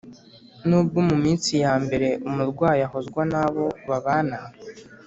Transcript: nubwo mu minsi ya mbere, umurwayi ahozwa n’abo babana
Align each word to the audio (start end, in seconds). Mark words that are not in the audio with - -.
nubwo 0.67 0.99
mu 1.07 1.15
minsi 1.23 1.51
ya 1.63 1.73
mbere, 1.83 2.07
umurwayi 2.27 2.81
ahozwa 2.87 3.21
n’abo 3.31 3.65
babana 3.87 4.37